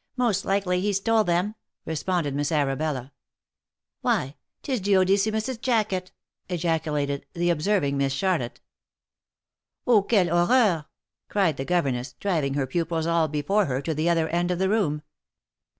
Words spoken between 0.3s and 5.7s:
likely he stole them," responded Miss Arabella." Why 'tis Duodecimus's